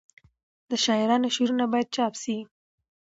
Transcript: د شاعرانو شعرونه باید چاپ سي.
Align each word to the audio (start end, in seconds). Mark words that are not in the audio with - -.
د 0.69 0.71
شاعرانو 0.83 1.33
شعرونه 1.35 1.65
باید 1.73 1.93
چاپ 1.95 2.13
سي. 2.23 2.37